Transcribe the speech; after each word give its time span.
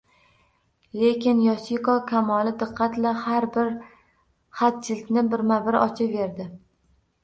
Lekin 1.01 1.43
Yosiko 1.47 1.99
kamoli 2.13 2.55
diqqat-la 2.65 3.13
har 3.29 3.49
bir 3.59 3.71
xatjildni 4.63 5.29
birma-bir 5.33 5.83
ochaverdi 5.87 6.53